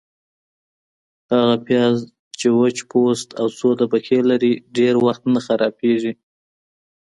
[1.33, 1.97] -هغه پیاز
[2.39, 6.13] چي وچ پوست او څو طبقې لري، ډېر وخت نه خرابیږي.